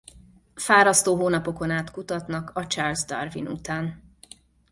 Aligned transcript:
Fárasztó 0.55 1.15
hónapokon 1.15 1.69
át 1.71 1.91
kutatnak 1.91 2.49
a 2.53 2.67
Charles 2.67 3.05
Darwin 3.05 3.47
után. 3.47 4.15